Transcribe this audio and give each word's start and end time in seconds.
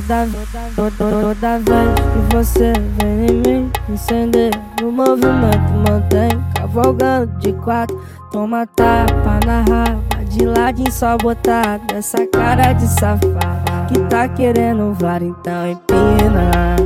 Toda, 0.00 0.26
toda, 0.74 1.10
toda 1.20 1.58
vez 1.58 1.94
que 2.00 2.34
você 2.34 2.72
vem 2.96 3.26
em 3.26 3.42
mim 3.42 3.72
Incender 3.86 4.50
o 4.82 4.90
movimento 4.90 5.72
mantém 5.86 6.30
Cavalgando 6.54 7.38
de 7.38 7.52
quatro 7.52 8.02
Toma 8.32 8.66
tapa 8.66 9.40
na 9.44 9.60
raba 9.60 10.24
De 10.24 10.46
ladinho 10.46 10.90
só 10.90 11.18
botar 11.18 11.80
Dessa 11.80 12.26
cara 12.28 12.72
de 12.72 12.86
safada 12.86 13.86
Que 13.92 14.00
tá 14.08 14.26
querendo 14.26 14.94
var 14.94 15.20
então 15.20 15.66
empina. 15.70 16.76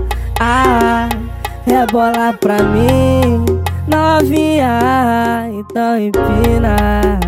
Ah, 0.40 1.08
rebola 1.64 2.32
pra 2.32 2.56
mim 2.64 3.44
Novinha, 3.86 5.50
então 5.52 5.98
empina. 6.00 7.20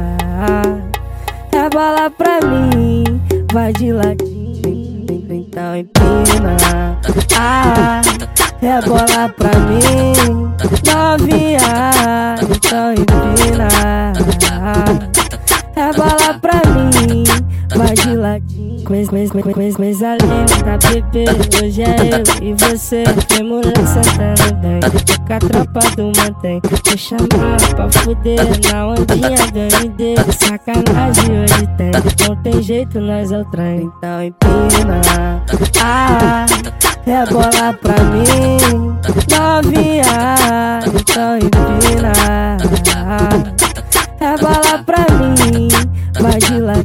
Rebola 1.53 2.11
pra 2.11 2.41
mim 2.45 3.05
Vai 3.53 3.73
de 3.73 3.93
ladinho 3.93 4.36
Ah, 7.39 8.01
rebola 8.61 9.29
pra 9.37 9.51
mim 9.61 10.53
Novinha, 10.87 12.37
então 12.51 12.93
empina 12.93 13.69
Rebola 15.75 16.41
pra 16.41 16.63
mim 16.73 17.25
Vai 17.77 17.95
de 17.95 18.17
ladinho 18.17 18.85
Coisa, 18.85 19.11
coisa, 19.11 19.33
coisa, 19.43 19.77
coisa 19.77 20.17
linda, 20.17 20.79
bebê 20.89 21.25
Hoje 21.63 21.83
é 21.83 21.97
eu 22.11 22.49
e 22.49 22.55
você 22.55 23.05
Tem 23.29 23.45
mulher 23.45 23.75
sentando 23.77 24.55
bem 24.63 24.81
Com 25.27 25.35
a 25.35 25.39
tropa 25.39 25.81
do 25.97 26.07
mantém 26.19 26.61
Vou 26.63 26.97
chamar 26.97 27.57
pra 27.75 27.91
fuder 28.01 28.39
Na 28.73 28.87
ondinha 28.87 29.37
do 29.53 29.59
MD 29.85 30.15
Sacanagem 30.33 31.43
hoje 31.43 31.67
tem 31.77 31.91
Não 32.27 32.37
tem 32.37 32.63
jeito, 32.63 33.01
nós 33.01 33.31
é 33.31 33.39
o 33.39 33.45
trem 33.47 33.91
Então 33.99 34.23
empina 34.23 35.01
Ah, 35.83 36.47
rebola 37.07 37.73
pra 37.81 37.95
mim 38.05 38.59
Novinha 39.31 40.81
Então 40.87 41.37
empina 41.39 42.13
Rebola 44.19 44.85
pra 44.85 45.07
mim 45.15 45.69
Vai 46.21 46.39
de 46.39 46.59
ladinho 46.61 46.85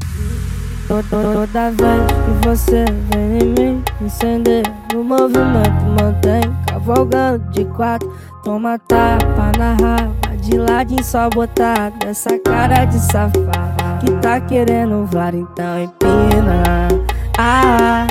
Toda 0.87 1.71
vez 1.71 2.11
que 2.11 2.47
você 2.47 2.85
vem 3.09 3.39
em 3.39 3.45
mim 3.53 3.83
Incender 4.01 4.63
o 4.93 5.03
movimento 5.03 5.83
mantém 5.99 6.41
Cavalgando 6.67 7.49
de 7.51 7.65
quatro 7.65 8.13
Toma 8.43 8.77
tapa 8.77 9.51
na 9.57 9.73
raba 9.73 10.13
De 10.41 10.57
ladinho 10.57 11.03
só 11.03 11.29
botar 11.29 11.91
Dessa 11.91 12.37
cara 12.39 12.85
de 12.85 12.99
safada 12.99 13.99
Que 14.01 14.11
tá 14.21 14.39
querendo 14.41 15.05
var 15.05 15.33
então 15.33 15.83
empina. 15.83 16.87
Ah, 17.37 18.07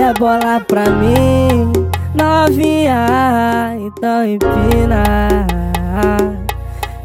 rebola 0.00 0.60
pra 0.66 0.88
mim. 0.88 1.72
Novinha, 2.14 3.76
então 3.78 4.24
empina. 4.24 5.02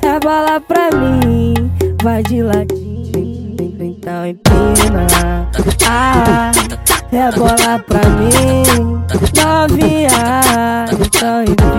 Rebola 0.02 0.61
pra 0.61 0.89
mim. 0.91 1.53
Vai 2.02 2.23
de 2.23 2.41
ladinho 2.41 3.55
então 3.81 4.25
empina. 4.25 5.07
Ah, 5.87 6.52
rebola 7.11 7.83
pra 7.85 8.02
mim. 8.09 8.63
Novinha, 9.35 10.85
então 11.02 11.43
empina 11.43 11.74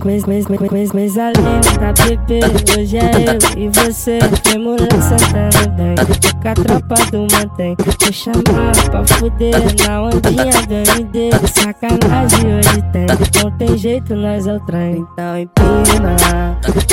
Coisa, 0.00 0.26
coisa, 0.26 0.48
coisa, 0.48 0.92
coisa 0.92 1.32
linda, 1.36 1.92
bebê 2.04 2.40
Hoje 2.78 2.96
é 2.96 3.00
eu 3.02 3.62
e 3.62 3.68
você. 3.68 4.18
Tem 4.42 4.58
mulher 4.58 4.88
sentando 4.92 5.70
bem 5.76 5.94
Com 6.40 6.48
a 6.48 6.54
tropa 6.54 6.94
do 7.10 7.26
mantém. 7.34 7.76
Vou 7.78 8.12
chamar 8.12 8.72
pra 8.90 9.06
fuder 9.06 9.54
Na 9.86 10.02
ondinha 10.02 10.66
do 10.66 10.74
MD 10.74 11.30
Sacanagem 11.46 12.58
hoje 12.58 12.82
tem. 12.92 13.06
Não 13.42 13.50
tem 13.58 13.76
jeito, 13.76 14.14
nós 14.14 14.46
é 14.46 14.54
o 14.54 14.60
trem. 14.60 15.06
Então 15.12 15.38
empina. 15.38 16.16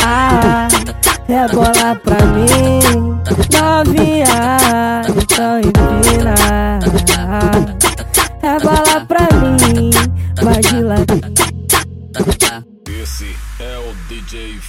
Ah, 0.04 0.68
rebola 1.28 1.96
pra 2.04 2.26
mim. 2.26 3.18
Novinha 3.54 5.02
Então 5.10 5.60
empina 5.60 7.17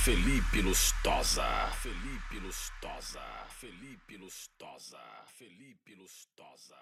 Felipe 0.09 0.63
Lustosa. 0.63 1.71
Felipe 1.83 2.39
Lustosa. 2.41 3.21
Felipe 3.61 4.17
Lustosa. 4.17 4.99
Felipe 5.37 5.95
Lustosa. 5.97 6.81